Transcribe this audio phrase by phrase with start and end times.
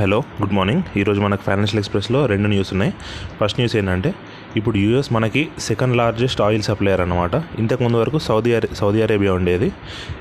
[0.00, 0.82] Hello good morning.
[0.98, 2.92] ఈరోజు మనకు financial ఎక్స్ప్రెస్లో రెండు న్యూస్ ఉన్నాయి.
[3.40, 4.14] ఫస్ట్ న్యూస్ ఏంటంటే
[4.56, 9.68] ఇప్పుడు యూఎస్ మనకి సెకండ్ లార్జెస్ట్ ఆయిల్ సప్లయర్ అనమాట ఇంతకుముందు వరకు సౌదీ అరే సౌదీ అరేబియా ఉండేది.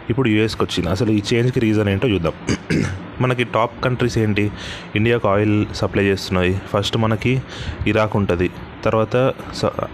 [0.10, 0.90] ఇప్పుడు యూఎస్కి వచ్చింది.
[0.90, 2.34] అసలు ఈ చేంజ్కి రీజన్ ఏంటో చూద్దాం.
[3.22, 4.52] మనకి టాప్ కంట్రీస్ ఏంటి?
[4.96, 6.62] ఇండియాకు ఆయిల్ సప్లై చేస్తున్నాయి.
[6.74, 7.42] ఫస్ట్ మనకి
[7.88, 8.50] ఇరాక్ ఉంటుంది.
[8.86, 9.34] తర్వాత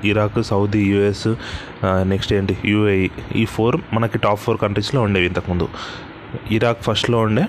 [0.06, 1.28] ఇరాక్ సౌదీ యూఎస్
[1.86, 2.58] నెక్స్ట్ ఏంటి?
[2.66, 3.10] యూఏఈ.
[3.36, 5.68] ఈ ఫోర్ మనకి టాప్ ఫోర్ కంట్రీస్లో ఉండేవి ఇంతకుముందు
[6.52, 7.44] ఇరాక్ ఫస్ట్లో ఉండే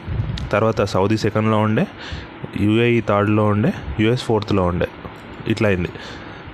[0.53, 1.87] తర్వాత సౌదీ సెకండ్లో ఉండే
[2.61, 4.89] యూఏఈ థర్డ్లో ఉండే యూఎస్ ఫోర్త్లో ఉండే.
[5.49, 5.89] ఇట్లా అయింది.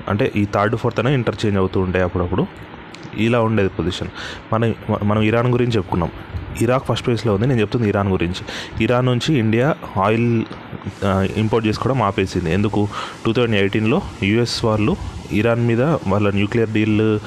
[0.08, 2.46] అంటే ఈ థర్డ్ ఫోర్త్ అనే ఇంటర్చేంజ్ అవుతూ ఉంటాయి అప్పుడప్పుడు.
[3.16, 4.08] ఇలా ఉండేది పొజిషన్
[4.52, 6.10] మనం మనం ఇరాన్ గురించి చెప్పుకున్నాం.
[6.60, 7.46] ఇరాక్ ఫస్ట్ ప్లేస్లో ఉంది.
[7.46, 8.42] నేను చెప్తుంది ఇరాన్ గురించి.
[8.84, 10.44] ఇరాన్ నుంచి ఇండియా ఆయిల్
[11.36, 12.52] ఇంపోర్ట్ చేసుకోవడం ఆపేసింది.
[12.52, 12.88] ఎందుకు?
[13.26, 14.96] టూ థౌజండ్ ఎయిటీన్లో యూఎస్ వాళ్ళు
[15.32, 17.18] ఇరాన్ మీద వాళ్ళ న్యూక్లియర్ డీల్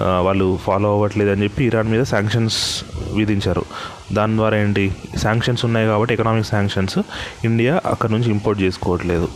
[0.00, 2.84] వాళ్ళు ఫాలో అవ్వట్లేదు అని చెప్పి ఇరాన్ మీద శాంక్షన్స్
[3.14, 3.64] విధించారు.
[4.12, 4.94] దాని ద్వారా ఏంటి?
[5.22, 6.98] శాంక్షన్స్ ఉన్నాయి కాబట్టి ఎకనామిక్ శాంక్షన్స్
[7.44, 9.28] ఇండియా అక్కడ నుంచి ఇంపోర్ట్ చేసుకోవట్లేదు.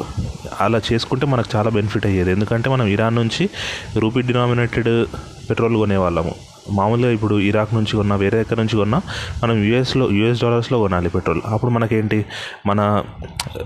[0.60, 2.32] అలా చేసుకుంటే మనకు చాలా బెనిఫిట్ అయ్యేది.
[2.32, 3.50] ఎందుకంటే మనం ఇరాన్ నుంచి
[3.96, 5.06] రూపీ డినామినేటెడ్
[5.50, 6.34] పెట్రోల్ కొనేవాళ్ళము.
[6.70, 9.00] మామూలుగా ఇప్పుడు ఇరాక్ నుంచి కొన్నా వేరే ఎక్కడి నుంచి కొన్నా
[9.44, 11.40] మనం యూఎస్లో యూఎస్ డాలర్స్లో కొనాలి పెట్రోల్.
[11.46, 12.24] అప్పుడు మనకేంటి?
[12.66, 13.04] మన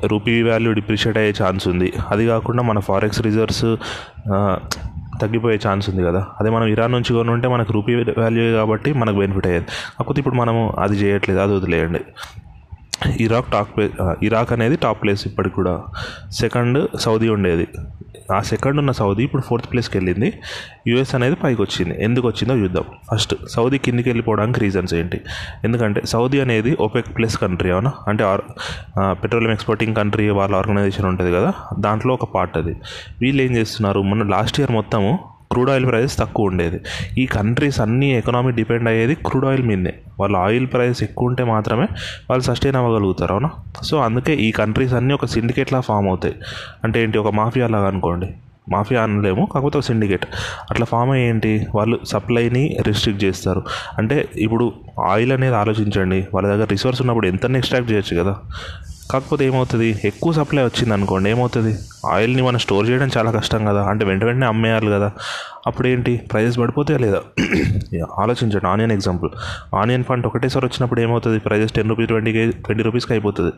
[0.04, 1.92] రూపీ వాల్యూ డిప్రిషియేట్ అయ్యే ఛాన్స్ ఉంది.
[2.10, 3.76] అది కాకుండా మన ఫారెక్స్ రిజర్వ్స్
[5.22, 6.26] తగ్గిపోయే ఛాన్స్ ఉంది కదా.
[6.40, 9.66] అదే మనం ఇరాన్ నుంచి కొని ఉంటే మనకు రూపీ వాల్యూ కాబట్టి మనకు బెనిఫిట్ అయ్యేది.
[9.98, 12.00] కాకపోతే ఇప్పుడు మనము అది చేయట్లేదు అది వదిలేయండి.
[13.20, 15.82] ఇరాక్ టాప్ ప్లేస్ ఇరాక్ అనేది టాప్ ప్లేస్ ఇప్పటికి కూడా.
[16.30, 17.68] సెకండ్ సౌదీ ఉండేది.
[18.32, 20.32] ఆ సెకండ్ ఉన్న సౌదీ ఇప్పుడు ఫోర్త్ ప్లేస్కి వెళ్ళింది.
[20.88, 22.04] యూఎస్ అనేది పైకి వచ్చింది.
[22.04, 22.84] ఎందుకు వచ్చిందో చూద్దాం.
[23.12, 25.20] ఫస్ట్ సౌదీ కిందికి వెళ్ళిపోవడానికి రీజన్స్ ఏంటి?
[25.64, 27.92] ఎందుకంటే సౌదీ అనేది ఓపెక్ ప్లస్ కంట్రీ అవునా?
[28.08, 28.40] అంటే ఆర్
[29.22, 31.54] పెట్రోలియం ఎక్స్పోర్టింగ్ కంట్రీ వాళ్ళ ఆర్గనైజేషన్ ఉంటుంది కదా?
[31.78, 32.76] దాంట్లో ఒక పార్ట్ అది.
[33.20, 34.02] వీళ్ళు ఏం చేస్తున్నారు?
[34.02, 35.18] మొన్న లాస్ట్ ఇయర్ మొత్తము
[35.52, 36.80] క్రూడ్ ఆయిల్ ప్రైస్ తక్కువ ఉండేది.
[37.18, 39.94] ఈ కంట్రీస్ అన్ని ఎకనామీ డిపెండ్ అయ్యేది క్రూడ్ ఆయిల్ మీదే.
[40.20, 41.82] వాళ్ళ ఆయిల్ ప్రైస్ ఎక్కువ ఉంటే మాత్రమే
[42.30, 43.50] వాళ్ళు సస్టైన్ అవ్వగలుగుతారు అవునా?
[43.82, 46.34] సో అందుకే ఈ కంట్రీస్ అన్నీ ఒక సిండికేట్లా ఫామ్ అవుతాయి.
[46.84, 47.18] అంటే ఏంటి?
[47.18, 48.26] ఒక మాఫియా లాగా అనుకోండి.
[48.70, 50.26] మాఫియా అనలేము కాకపోతే ఒక సిండికేట్.
[50.70, 53.62] అట్లా ఫామ్ అయ్యి ఏంటి వాళ్ళు సప్లైని రిస్ట్రిక్ట్ చేస్తారు.
[53.98, 54.72] అంటే ఇప్పుడు
[55.06, 56.28] ఆయిల్ అనేది ఆలోచించండి.
[56.34, 58.36] వాళ్ళ దగ్గర రిసోర్స్ ఉన్నప్పుడు ఎంత ఎక్స్ట్రాక్ట్ చేయొచ్చు కదా?
[59.10, 60.00] కాకపోతే ఏమవుతుంది?
[60.04, 61.78] ఎక్కువ సప్లై వచ్చింది అనుకోండి ఏమవుతుంది?
[62.06, 63.84] ఆయిల్ని మనం స్టోర్ చేయడం చాలా కష్టం కదా?
[63.84, 65.12] అంటే వెంట వెంటనే అమ్మేయాలి కదా?
[65.66, 67.20] అప్పుడు ఏంటి ప్రైజెస్ పడిపోతాయా లేదా?
[68.18, 68.66] ఆలోచించండి.
[68.66, 69.30] Onion example.
[69.74, 71.38] ఆనియన్ పంట ఒకటేసారి వచ్చినప్పుడు ఏమవుతుంది?
[71.38, 73.52] ప్రైజెస్ టెన్ రూపీస్ ట్వంటీ కే ట్వంటీ రూపీస్కి అయిపోతుంది.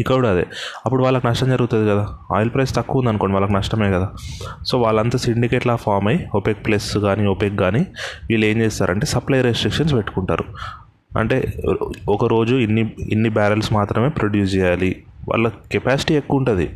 [0.00, 0.46] ఇక్కడ కూడా అదే.
[0.86, 2.08] అప్పుడు వాళ్ళకి నష్టం జరుగుతుంది కదా.
[2.34, 4.08] ఆయిల్ ప్రైస్ తక్కువ ఉంది అనుకోండి వాళ్ళకి నష్టమే కదా.
[4.66, 7.86] సో వాళ్ళంతా సిండికేట్లా ఫామ్ అయ్యి ఒపెక్ ప్లస్ కానీ ఒపెక్ కానీ
[8.30, 10.44] వీళ్ళు ఏం చేస్తారంటే సప్లై రెస్ట్రిక్షన్స్ పెట్టుకుంటారు.
[11.18, 11.36] అంటే
[12.08, 15.02] ఒక రోజు ఇన్ని ఇన్ని బ్యారెల్స్ మాత్రమే ప్రొడ్యూస్ చేయాలి.
[15.28, 16.66] వాళ్ళ కెపాసిటీ ఎక్కువ ఉంటుంది.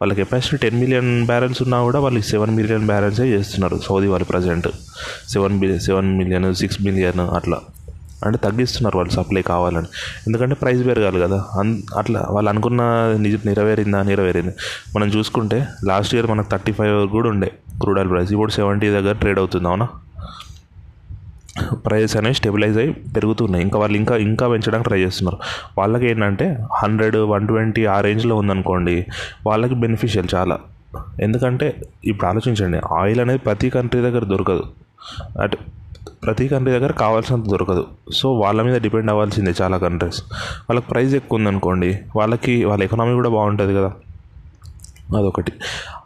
[0.00, 4.68] వాళ్ళ కెపాసిటీ టెన్ మిలియన్ బ్యారెల్స్ ఉన్నా కూడా వాళ్ళు సెవెన్ మిలియన్ బ్యారెల్సే చేస్తున్నారు సౌదీ వాళ్ళు present.
[5.28, 7.58] Seven billion seven million six million అట్లా.
[8.24, 9.86] అంటే తగ్గిస్తున్నారు వాళ్ళు సప్లై కావాలని.
[10.26, 11.44] ఎందుకంటే ప్రైస్ పెరగాలి కదా.
[11.58, 12.82] అన్ అట్లా వాళ్ళు అనుకున్న
[13.18, 14.54] నిజ నెరవేరిందా నెరవేరింది.
[14.96, 19.12] మనం చూసుకుంటే లాస్ట్ ఇయర్ మనకు థర్టీ ఫైవ్ కూడా ఉండే క్రూడ్ ఆయిల్ ప్రైస్ ఇప్పుడు సెవెంటీ దగ్గర
[19.12, 19.88] ట్రేడ్ అవుతుంది అవునా?
[21.72, 23.64] ప్రైస్ అనేవి స్టెబిలైజ్ అయ్యి పెరుగుతున్నాయి.
[23.64, 25.38] ఇంకా వాళ్ళు ఇంకా ఇంకా పెంచడానికి ట్రై చేస్తున్నారు.
[25.78, 29.06] వాళ్ళకి ఏంటంటే హండ్రెడ్ వన్ ట్వంటీ ఆ రేంజ్లో ఉందనుకోండి
[29.46, 30.58] వాళ్ళకి బెనిఫిషియల్ చాలా.
[31.20, 34.62] ఎందుకంటే ఇప్పుడు ఆలోచించండి ఆయిల్ అనేది ప్రతి కంట్రీ దగ్గర దొరకదు.
[35.40, 35.58] అటు
[36.26, 37.86] ప్రతి కంట్రీ దగ్గర కావాల్సినంత దొరకదు.
[38.12, 40.22] సో వాళ్ళ మీద డిపెండ్ అవ్వాల్సిందే చాలా కంట్రీస్
[40.70, 43.92] వాళ్ళకి ప్రైస్ ఎక్కువ ఉందనుకోండి వాళ్ళకి వాళ్ళ ఎకనామీ కూడా బాగుంటుంది కదా.
[45.18, 45.52] అదొకటి.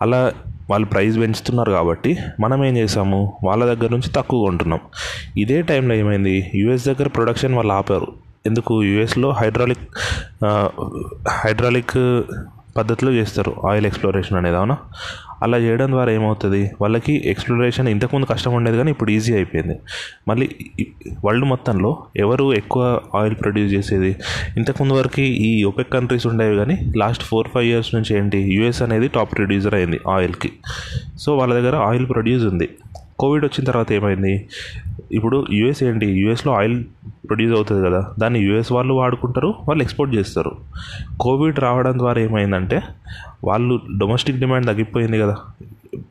[0.03, 0.33] అలా
[0.71, 3.21] వాళ్ళు ప్రైస్ పెంచుతున్నారు కాబట్టి మనం ఏం చేసాము?
[3.45, 4.81] వాళ్ళ దగ్గర నుంచి తక్కువ కొంటున్నాం
[5.37, 6.51] ఇదే టైంలో ఏమైంది?
[6.55, 8.09] యూఎస్ దగ్గర ప్రొడక్షన్ వాళ్ళు ఆపారు.
[8.47, 8.83] ఎందుకు?
[8.83, 9.87] యూఎస్లో హైడ్రాలిక్
[11.31, 11.97] హైడ్రాలిక్
[12.81, 14.77] పద్ధతిలో చేస్తారు ఆయిల్ ఎక్స్ప్లోరేషన్ అనేది అవునా?
[15.43, 16.63] అలా చేయడం ద్వారా ఏమవుతుంది?
[16.81, 19.77] వాళ్ళకి ఎక్స్ప్లోరేషన్ ఇంతకుముందు కష్టం ఉండేది కానీ ఇప్పుడు ఈజీ అయిపోయింది.
[20.29, 20.47] మళ్ళీ
[21.25, 22.83] వరల్డ్ మొత్తంలో ఎవరు ఎక్కువ
[23.15, 24.11] ఆయిల్ ప్రొడ్యూస్ చేసేది?
[24.57, 28.41] ఇంతకుముందు వరకు ఈ ఒపెక్ కంట్రీస్ ఉండేవి కానీ లాస్ట్ ఫోర్ ఫైవ్ ఇయర్స్ నుంచి ఏంటి?
[28.57, 30.53] యూఎస్ అనేది టాప్ ప్రొడ్యూసర్ అయింది ఆయిల్కి.
[31.19, 32.69] సో వాళ్ళ దగ్గర ఆయిల్ ప్రొడ్యూస్ ఉంది.
[33.21, 34.49] కోవిడ్ వచ్చిన తర్వాత ఏమైంది?
[35.13, 36.07] ఇప్పుడు యూఎస్ ఏంటి?
[36.07, 38.15] యూఎస్లో ఆయిల్ ప్రొడ్యూస్ అవుతుంది కదా.
[38.19, 40.57] దాన్ని యూఎస్ వాళ్ళు వాడుకుంటారు వాళ్ళు ఎక్స్పోర్ట్ చేస్తారు.
[41.21, 42.83] కోవిడ్ రావడం ద్వారా ఏమైందంటే
[43.45, 45.37] వాళ్ళు డొమెస్టిక్ డిమాండ్ తగ్గిపోయింది కదా.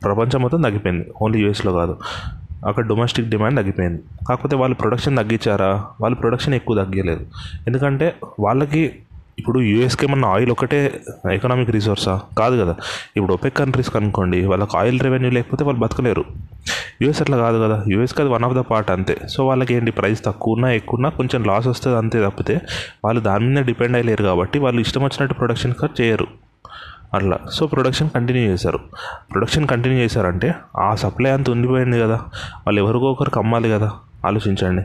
[0.04, 1.06] ప్రపంచం మొత్తం తగ్గిపోయింది.
[1.22, 1.96] ఓన్లీ యూఎస్లో కాదు.
[2.68, 4.02] అక్కడ డొమెస్టిక్ డిమాండ్ తగ్గిపోయింది.
[4.28, 5.84] కాకపోతే వాళ్ళు ప్రొడక్షన్ తగ్గించారా?
[6.00, 7.26] వాళ్ళు ప్రొడక్షన్ ఎక్కువ తగ్గలేదు.
[7.66, 8.92] ఎందుకంటే వాళ్ళకి
[9.40, 11.00] ఇప్పుడు యూఎస్కి ఏమన్నా ఆయిల్ ఒకటే
[11.32, 12.76] ఎకనామిక్ రిసోర్సా కాదు కదా.
[13.16, 16.24] ఇప్పుడు ఒపెక్ కంట్రీస్ కనుక్కోండి వాళ్ళకి ఆయిల్ రెవెన్యూ లేకపోతే వాళ్ళు బతకలేరు.
[17.02, 17.84] యూఎస్ అట్లా కాదు కదా.
[17.88, 19.16] యూఎస్కి అది వన్ ఆఫ్ ద పార్ట్ అంతే.
[19.28, 22.60] సో వాళ్ళకి ఏంటి ప్రైస్ తక్కువ ఉన్నా ఎక్కువ ఉన్నా కొంచెం లాస్ వస్తుంది అంతే తప్పితే
[23.04, 26.26] వాళ్ళు దాని మీద డిపెండ్ అయ్యలేరు కాబట్టి వాళ్ళు ఇష్టం వచ్చినట్టు ప్రొడక్షన్ ఖర్చు చేయరు.
[27.14, 27.38] అట్లా.
[27.52, 28.78] సో ప్రొడక్షన్ కంటిన్యూ చేశారు.
[29.32, 32.16] ప్రొడక్షన్ కంటిన్యూ చేశారంటే ఆ సప్లై అంత ఉండిపోయింది కదా.
[32.66, 33.92] వాళ్ళు ఎవరికో ఒకరికి అమ్మాలి కదా.
[34.26, 34.82] ఆలోచించండి.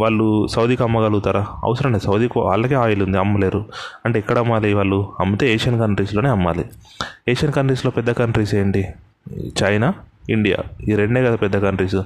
[0.00, 1.46] వాళ్ళు సౌదీకి అమ్మగలుగుతారా?
[1.64, 2.04] అవసరం లేదు.
[2.04, 3.64] సౌదీకి వాళ్ళకే ఆయిల్ ఉంది అమ్మలేరు.
[4.06, 5.12] అంటే ఎక్కడ అమ్మాలి వాళ్ళు?
[5.20, 6.64] అమ్మితే ఏషియన్ కంట్రీస్లోనే అమ్మాలి.
[7.28, 8.86] ఏషియన్ కంట్రీస్లో పెద్ద కంట్రీస్ ఏంటి?
[9.62, 9.94] China
[10.30, 10.56] India.
[10.88, 11.96] ఈ రెండే కదా పెద్ద కంట్రీస్.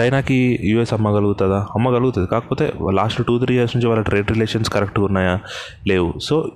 [0.00, 1.66] చైనాకి యూఎస్ అమ్మగలుగుతుందా?
[1.74, 2.28] అమ్మగలుగుతుంది.
[2.28, 5.40] కాకపోతే లాస్ట్ టూ త్రీ ఇయర్స్ నుంచి వాళ్ళ ట్రేడ్ రిలేషన్స్ కరెక్ట్గా ఉన్నాయా?
[5.88, 6.14] లేవు.
[6.22, 6.52] So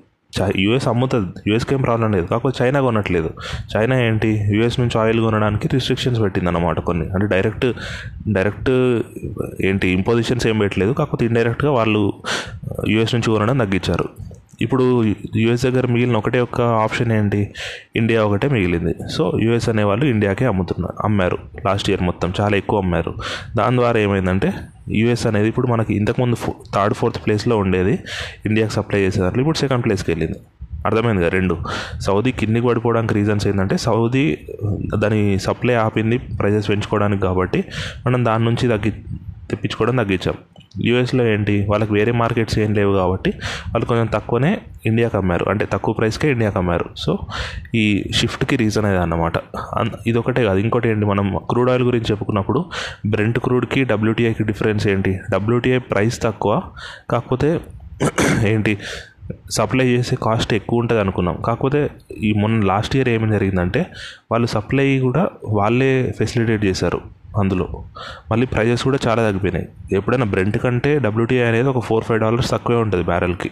[0.57, 1.33] US అమ్ముతుంది.
[1.47, 2.27] యూఎస్కి ఏం ప్రాబ్లం లేదు.
[2.27, 3.31] కాకపోతే చైనా కొనట్లేదు.
[3.77, 4.45] చైనా ఏంటి?
[4.51, 7.09] యూఎస్ నుంచి ఆయిల్ కొనడానికి రిస్ట్రిక్షన్స్ పెట్టింది అన్నమాట కొన్ని.
[7.09, 7.67] అంటే డైరెక్ట్
[8.33, 8.71] డైరెక్ట్
[9.65, 10.93] ఏంటి ఇంపోజిషన్స్ ఏం పెట్టలేదు.
[10.93, 12.13] కాకపోతే ఇండైరెక్ట్గా వాళ్ళు
[12.89, 14.28] యూఎస్ నుంచి కొనడం తగ్గించారు.
[14.61, 15.05] ఇప్పుడు
[15.37, 17.55] యూఎస్ దగ్గర మిగిలిన ఒకటే ఒక ఆప్షన్ ఏంటి?
[17.97, 18.95] ఇండియా ఒకటే మిగిలింది.
[19.13, 21.39] సో యూఎస్ అనేవాళ్ళు ఇండియాకే అమ్ముతున్నారు అమ్మారు.
[21.67, 23.15] లాస్ట్ ఇయర్ మొత్తం చాలా ఎక్కువ అమ్మారు.
[23.57, 24.53] దాని ద్వారా ఏమైందంటే
[24.91, 27.99] యూఎస్ అనేది ఇప్పుడు మనకి ఇంతకుముందు థర్డ్ ఫోర్త్ ప్లేస్లో ఉండేది.
[28.47, 30.39] ఇండియాకి సప్లై చేసేదాంట్లో ఇప్పుడు సెకండ్ ప్లేస్కి వెళ్ళింది.
[30.87, 31.57] అర్థమైంది కదా రెండు.
[32.01, 34.39] సౌదీ కిందికి పడిపోవడానికి రీజన్స్ ఏంటంటే సౌదీ
[34.99, 37.65] దాని సప్లై ఆపింది ప్రైజెస్ పెంచుకోవడానికి కాబట్టి
[38.07, 38.93] మనం దాని నుంచి తగ్గి
[39.51, 40.35] తెప్పించుకోవడం తగ్గించాం.
[40.85, 41.67] యూఎస్లో ఏంటి?
[41.71, 43.31] వాళ్ళకి వేరే మార్కెట్స్ ఏం లేవు కాబట్టి
[43.69, 45.47] వాళ్ళు కొంచెం తక్కువనే ఇండియాకి అమ్మారు.
[45.49, 46.85] అంటే తక్కువ ప్రైస్కే ఇండియాకి అమ్మారు.
[46.97, 47.19] సో
[47.75, 49.33] ఈ షిఫ్ట్కి రీజన్ అదే అన్నమాట.
[50.07, 50.59] ఇది ఒకటే కాదు.
[50.59, 51.07] ఇంకోటి ఏంటి?
[51.07, 52.65] మనం క్రూడ్ ఆయిల్ గురించి చెప్పుకున్నప్పుడు
[53.07, 55.21] బ్రెంట్ క్రూడ్కి డబ్ల్యూటీఐకి డిఫరెన్స్ ఏంటి?
[55.31, 56.63] డబ్ల్యూటీఐ ప్రైస్ తక్కువ.
[57.11, 57.61] కాకపోతే
[58.47, 58.79] ఏంటి?
[59.51, 61.37] సప్లై చేసే కాస్ట్ ఎక్కువ ఉంటుంది అనుకున్నాం.
[61.47, 63.87] కాకపోతే ఈ మొన్న లాస్ట్ ఇయర్ ఏమి జరిగిందంటే
[64.33, 67.18] వాళ్ళు సప్లై కూడా వాళ్ళే ఫెసిలిటేట్ చేశారు.
[67.39, 67.67] అందులో.
[68.31, 69.69] మళ్ళీ ప్రైజెస్ కూడా చాలా తగ్గిపోయినాయి.
[69.93, 73.51] ఎప్పుడైనా బ్రెంట్ కంటే డబ్ల్యూటీఐ అనేది ఒక ఫోర్ ఫైవ్ డాలర్స్ తక్కువే ఉంటుంది బ్యారెల్కి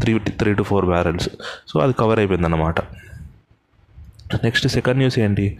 [0.00, 1.28] three three to four barrels
[1.68, 2.80] so అది కవర్ అయిపోయింది అన్నమాట
[4.44, 5.56] నెక్స్ట్ సెకండ్ న్యూస్ ఏంటి?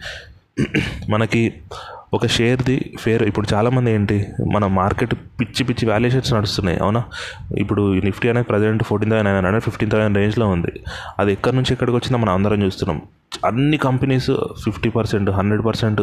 [1.09, 1.53] మనకి
[2.13, 7.03] ఒక షేర్ది ఫేర్ ఇప్పుడు చాలామంది ఏంటి మన మార్కెట్ పిచ్చి పిచ్చి వాల్యుయేషన్స్ నడుస్తున్నాయి అవునా?
[7.57, 10.73] ఇప్పుడు నిఫ్టీ అనేది present fourteen thousand nine hundred fifteen thousand రేంజ్లో ఉంది.
[11.19, 13.01] అది ఎక్కడి నుంచి ఎక్కడికి వచ్చిందో మనం అందరం చూస్తున్నాం.
[13.45, 14.31] అన్ని companies
[14.65, 16.01] fifty percent hundred percent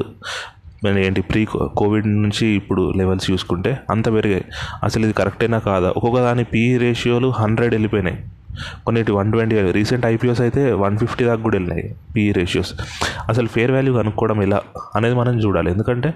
[0.85, 1.45] ఏంటి ప్రీ
[1.77, 4.45] కోవిడ్ నుంచి ఇప్పుడు లెవెల్స్ చూసుకుంటే అంత పెరిగాయి.
[4.85, 5.89] అసలు ఇది కరెక్టేనా కాదా?
[5.89, 8.19] ఒక్కొక్క దాని పీ రేషియోలు హండ్రెడ్ వెళ్ళిపోయినాయి.
[8.85, 12.75] కొన్నిటి వన్ ట్వంటీ రీసెంట్ ఐపీఓస్ అయితే వన్ ఫిఫ్టీ దాకా కూడా వెళ్ళినాయి పీ రేషియోస్.
[13.29, 14.61] అసలు ఫేర్ వాల్యూ కనుక్కోవడం ఎలా
[14.97, 15.71] అనేది మనం చూడాలి.
[15.71, 16.15] ఎందుకంటే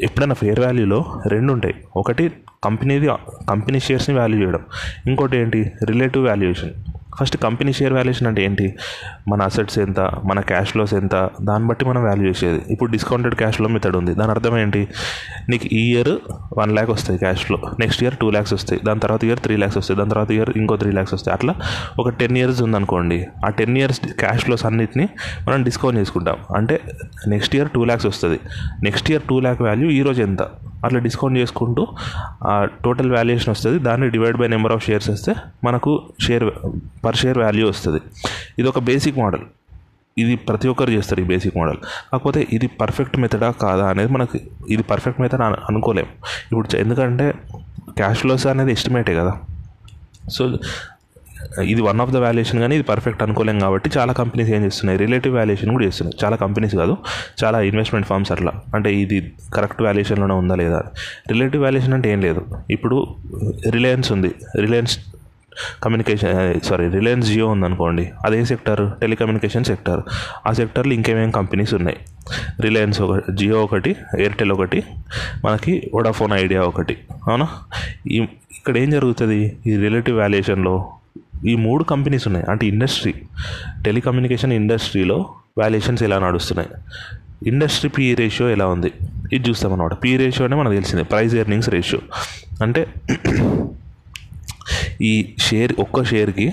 [0.00, 1.74] ఎప్పుడైనా ఫేర్ వాల్యూలో రెండు ఉంటాయి.
[1.96, 2.32] ఒకటి
[2.64, 3.08] కంపెనీది
[3.48, 4.60] కంపెనీ షేర్స్ని వాల్యూ చేయడం.
[5.06, 5.72] ఇంకోటి ఏంటి?
[5.84, 6.70] Relative valuation.
[7.20, 8.74] First company share valuation అంటే ఏంటి?
[9.28, 12.62] మన అసెట్స్ ఎంత మన క్యాష్ ఫ్లోస్ ఎంత దాన్ని బట్టి మనం వాల్యూ చేసేది.
[12.70, 14.14] ఇప్పుడు డిస్కౌంటెడ్ క్యాష్ ఫ్లో మెథడ్ ఉంది.
[14.14, 14.88] దాని అర్థం ఏంటి?
[15.48, 16.08] నీకు ఈ ఇయర్
[16.58, 18.80] వన్ ల్యాక్ వస్తాయి cash flow next year two lakhs వస్తాయి.
[18.84, 19.98] దాని తర్వాత ఇయర్ త్రీ ల్యాక్స్ వస్తాయి.
[19.98, 21.34] దాని తర్వాత ఇయర్ ఇంకో త్రీ ల్యాక్స్ వస్తాయి.
[21.34, 21.54] అట్లా
[21.98, 23.26] ఒక టెన్ ఇయర్స్ ఉందనుకోండి.
[23.46, 25.08] ఆ టెన్ ఇయర్స్ క్యాష్ ఫ్లోస్ అన్నిటిని
[25.48, 26.36] మనం డిస్కౌంట్ చేసుకుంటాం.
[26.56, 26.80] అంటే
[27.28, 28.40] నెక్స్ట్ ఇయర్ టూ ల్యాక్స్ వస్తుంది.
[28.82, 30.42] Next year two lakh value ఈరోజు ఎంత?
[30.84, 31.86] అట్లా డిస్కౌంట్ చేసుకుంటూ
[32.46, 33.78] ఆ టోటల్ వాల్యుయేషన్ వస్తుంది.
[33.78, 35.34] దాన్ని divide by number of shares వస్తే
[35.64, 36.44] మనకు షేర్
[37.04, 38.00] పర్ షేర్ వాల్యూ వస్తుంది.
[38.58, 39.44] ఇది ఒక బేసిక్ మోడల్
[40.18, 41.76] ఇది ప్రతి ఒక్కరు చేస్తారు ఈ బేసిక్ మోడల్
[42.12, 46.08] కాకపోతే ఇది పర్ఫెక్ట్ మెథడా కాదా అనేది మనకి ఇది పర్ఫెక్ట్ మెథడ్ అనుకోలేం.
[46.50, 47.34] ఇప్పుడు ఎందుకంటే
[47.98, 49.32] క్యాష్ ఫ్లోస్ అనేది ఎస్టిమేటే కదా.
[50.28, 50.44] సో
[51.62, 54.98] ఇది వన్ ఆఫ్ ద వాల్యుయేషన్ కానీ ఇది పర్ఫెక్ట్ అనుకోలేం కాబట్టి చాలా కంపెనీస్ ఏం చేస్తున్నాయి?
[54.98, 56.24] రిలేటివ్ వాల్యుయేషన్ కూడా చేస్తున్నాయి.
[56.24, 56.96] చాలా కంపెనీస్ కాదు.
[57.44, 58.52] చాలా ఇన్వెస్ట్మెంట్ ఫార్మ్స్ అట్లా.
[58.74, 60.80] అంటే ఇది కరెక్ట్ వాల్యుయేషన్లోనే ఉందా లేదా?
[61.28, 62.42] రిలేటివ్ వాల్యుయేషన్ అంటే ఏం లేదు.
[62.70, 63.16] ఇప్పుడు
[63.70, 64.34] రిలయన్స్ ఉంది.
[64.56, 64.98] రిలయన్స్
[65.82, 70.00] కమ్యూనికేషన్ సారీ రిలయన్స్ జియో ఉందనుకోండి అదే సెక్టర్ టెలికమ్యూనికేషన్ సెక్టర్
[70.46, 71.96] ఆ సెక్టర్లో ఇంకేమేం కంపెనీస్ ఉన్నాయి?
[72.60, 74.82] రిలయన్స్ ఒక జియో ఒకటి ఎయిర్టెల్ ఒకటి
[75.44, 76.96] మనకి వోడాఫోన్ ఐడియా ఒకటి.
[77.28, 77.48] అవునా?
[78.10, 78.26] ఈ
[78.56, 79.56] ఇక్కడ ఏం జరుగుతుంది?
[79.66, 80.92] ఈ రిలేటివ్ వాల్యుయేషన్లో
[81.46, 82.46] ఈ మూడు కంపెనీస్ ఉన్నాయి.
[82.50, 83.14] అంటే ఇండస్ట్రీ
[83.84, 85.28] టెలికమ్యూనికేషన్ ఇండస్ట్రీలో
[85.58, 86.68] వాల్యుయేషన్స్ ఎలా నడుస్తున్నాయి?
[87.48, 88.92] ఇండస్ట్రీ పీ రేషియో ఎలా ఉంది?
[89.32, 89.92] ఇది చూస్తామన్నమాట.
[90.04, 92.00] పీ రేషియో అంటే మనకు తెలిసింది ప్రైస్ ఎర్నింగ్స్ రేషియో
[92.62, 92.86] అంటే
[95.02, 96.52] ఈ షేర్ ఒక్క షేర్కి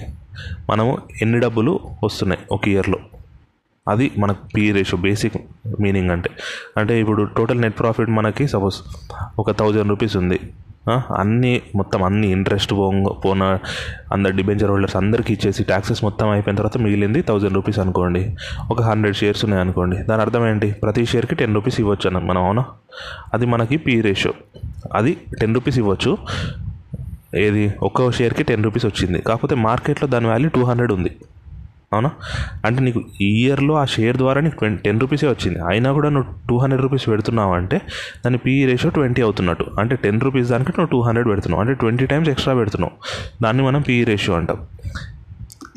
[0.69, 2.99] మనము ఎన్ని డబ్బులు వస్తున్నాయి ఒక ఇయర్లో?
[3.87, 5.37] అది మనకు పీ రేషియో బేసిక్
[5.81, 6.29] మీనింగ్ అంటే.
[6.77, 8.75] అంటే ఇప్పుడు టోటల్ నెట్ ప్రాఫిట్ మనకి సపోజ్
[9.39, 10.39] ఒక థౌజండ్ రూపీస్ ఉంది.
[10.89, 13.57] అన్నీ మొత్తం అన్ని ఇంట్రెస్ట్ పోంగ పోన
[14.13, 18.35] అందరు డిబెంచర్ హోల్డర్స్ అందరికీ ఇచ్చేసి ట్యాక్సెస్ మొత్తం అయిపోయిన తర్వాత మిగిలింది థౌజండ్ రూపీస్ అనుకోండి.
[18.71, 19.97] ఒక హండ్రెడ్ షేర్స్ ఉన్నాయి అనుకోండి.
[19.97, 20.71] దాని అర్థం ఏంటి?
[20.71, 22.65] ప్రతి షేర్కి టెన్ రూపీస్ ఇవ్వచ్చు అన్న మనం అవునా?
[23.33, 24.33] అది మనకి పీ రేషియో.
[24.93, 26.17] అది టెన్ రూపీస్ ఇవ్వచ్చు.
[27.35, 27.73] ఏది?
[27.81, 29.21] ఒక్కో షేర్కి టెన్ రూపీస్ వచ్చింది.
[29.21, 31.15] కాకపోతే మార్కెట్లో దాని వాల్యూ టూ హండ్రెడ్ ఉంది.
[31.93, 32.11] అవునా?
[32.65, 35.59] అంటే నీకు ఈ ఇయర్లో ఆ షేర్ ద్వారా నీకు ట్వంటీ టెన్ రూపీసే వచ్చింది.
[35.59, 37.81] అయినా కూడా నువ్వు టూ హండ్రెడ్ రూపీస్ పెడుతున్నావు అంటే
[38.25, 39.65] దాని పీ రేషియో ట్వంటీ అవుతున్నట్టు.
[39.79, 41.61] అంటే టెన్ రూపీస్ దానికి నువ్వు టూ హండ్రెడ్ పెడుతున్నావు.
[41.61, 42.91] అంటే ట్వంటీ టైమ్స్ ఎక్స్ట్రా పెడుతున్నావు.
[43.43, 44.57] దాన్ని మనం పీ రేషియో అంటాం.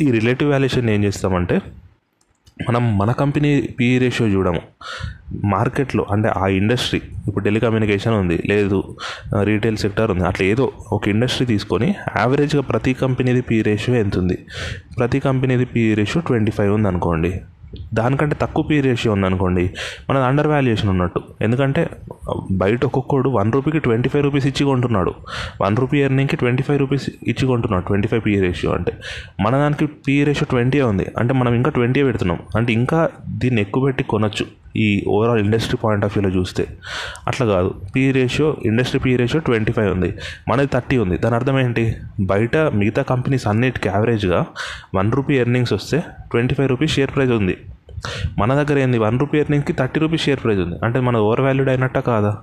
[0.01, 1.61] ఈ రిలేటివ్ వాల్యుయేషన్ ఏం చేస్తామంటే
[2.69, 4.61] మనం మన కంపెనీ పీ రేషియో చూడము.
[5.45, 8.97] మార్కెట్లో అంటే ఆ ఇండస్ట్రీ ఇప్పుడు టెలికమ్యూనికేషన్ ఉంది లేదు
[9.43, 14.39] రీటైల్ సెక్టర్ ఉంది అట్లా ఏదో ఒక ఇండస్ట్రీ తీసుకొని యావరేజ్గా ప్రతి కంపెనీది పీ రేషియో ఎంత ఉంది?
[14.99, 17.41] ప్రతి కంపెనీది పీ రేషియో ట్వంటీ ఫైవ్ ఉంది అనుకోండి
[17.95, 19.71] దానికంటే తక్కువ పీ రేషియో ఉందనుకోండి
[20.11, 21.21] మనది అండర్ వాల్యుయేషన్ ఉన్నట్టు.
[21.41, 21.91] ఎందుకంటే
[22.53, 25.15] బయట ఒక్కొక్కడు వన్ రూపీకి ట్వంటీ ఫైవ్ రూపీస్ ఇచ్చి కొంటున్నాడు.
[25.63, 28.93] వన్ రూపీ ఎర్నింగ్కి ట్వంటీ ఫైవ్ రూపీస్ ఇచ్చి కొంటున్నాడు ట్వంటీ ఫైవ్ పీ రేషియో అంటే.
[29.41, 31.07] మన దానికి పీ రేషియో ట్వంటీ ఉంది.
[31.19, 32.39] అంటే మనం ఇంకా ట్వంటీ పెడుతున్నాం.
[32.57, 36.67] అంటే ఇంకా దీన్ని ఎక్కువ పెట్టి కొనొచ్చు ఈ ఓవరాల్ ఇండస్ట్రీ పాయింట్ ఆఫ్ వ్యూలో చూస్తే.
[37.29, 37.75] అట్లా కాదు.
[37.97, 40.15] P ratio industry P ratio twenty five ఉంది.
[40.49, 41.19] మనది థర్టీ ఉంది.
[41.19, 41.95] దాని అర్థం ఏంటి?
[42.21, 44.47] బయట మిగతా కంపెనీస్ అన్నిటికీ యావరేజ్గా
[44.95, 47.57] వన్ రూపీ ఎర్నింగ్స్ వస్తే twenty five rupees share price ఉంది.
[48.39, 48.99] మన దగ్గర ఏంది?
[48.99, 50.77] వన్ రూపీ ఎర్నింగ్కి థర్టీ రూపీస్ షేర్ ప్రైస్ ఉంది.
[50.85, 52.37] అంటే మన ఓవర్ వాల్యూడ్ అయినట్ట కాదా?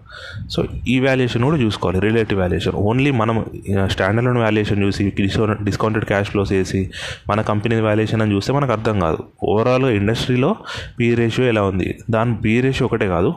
[0.50, 3.46] సో ఈ వాల్యుయేషన్ కూడా చూసుకోవాలి రిలేటివ్ వాల్యుయేషన్ ఓన్లీ మనం
[3.88, 5.14] స్టాండర్డ్ వాల్యుయేషన్ చూసి
[5.62, 6.90] డిస్కౌంటెడ్ క్యాష్ ఫ్లోస్ వేసి
[7.30, 9.18] మన కంపెనీ వాల్యుయేషన్ అని చూస్తే మనకు అర్థం కాదు.
[9.44, 10.56] ఓవరాల్గా ఇండస్ట్రీలో
[11.00, 11.98] పీ రేషియో ఎలా ఉంది?
[12.10, 13.34] దాని పీ రేషియో ఒకటే కాదు.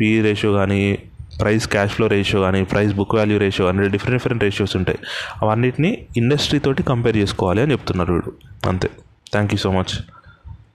[0.00, 0.98] పీ రేషియో కానీ
[1.40, 4.98] ప్రైస్ క్యాష్ ఫ్లో రేషియో కానీ ప్రైస్ బుక్ వాల్యూ రేషియో అని డిఫరెంట్ డిఫరెంట్ రేషియోస్ ఉంటాయి.
[5.42, 8.32] అవన్నిటిని ఇండస్ట్రీ తోటి కంపేర్ చేసుకోవాలి అని చెప్తున్నారు వీడు.
[8.68, 8.90] అంతే.
[9.32, 10.15] Thank you so much